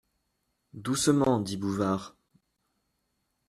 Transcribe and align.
Doucement! 0.73 1.39
dit 1.41 1.57
Bouvard. 1.57 2.17